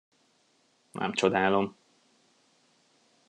Nem 0.91 1.11
csodálom. 1.13 1.75